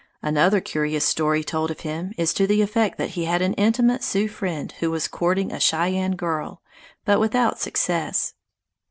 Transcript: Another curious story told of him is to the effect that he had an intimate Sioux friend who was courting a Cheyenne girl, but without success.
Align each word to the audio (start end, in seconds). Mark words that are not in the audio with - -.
Another 0.23 0.61
curious 0.61 1.05
story 1.05 1.43
told 1.43 1.69
of 1.69 1.81
him 1.81 2.11
is 2.17 2.33
to 2.33 2.47
the 2.47 2.63
effect 2.63 2.97
that 2.97 3.11
he 3.11 3.25
had 3.25 3.43
an 3.43 3.53
intimate 3.53 4.01
Sioux 4.03 4.27
friend 4.27 4.71
who 4.79 4.89
was 4.89 5.07
courting 5.07 5.51
a 5.53 5.59
Cheyenne 5.59 6.15
girl, 6.15 6.59
but 7.05 7.19
without 7.19 7.59
success. 7.59 8.33